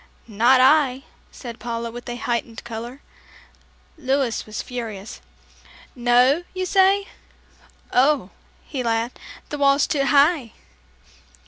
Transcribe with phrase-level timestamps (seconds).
[0.27, 3.01] "Not I," said Paula, with a heightened color.
[3.99, 5.21] Louis was furious.
[5.95, 7.07] "No, you say?
[7.93, 8.31] Oh,"
[8.65, 9.19] he laughed,
[9.49, 10.53] "the wall's too high."